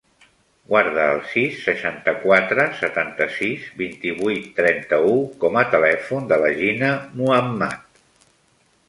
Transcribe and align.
Guarda 0.69 1.01
el 1.15 1.19
sis, 1.33 1.57
seixanta-quatre, 1.65 2.65
setanta-sis, 2.79 3.67
vint-i-vuit, 3.81 4.47
trenta-u 4.61 5.13
com 5.45 5.61
a 5.63 5.67
telèfon 5.77 6.27
de 6.33 6.41
la 6.45 6.51
Gina 6.63 6.91
Muhammad. 7.21 8.03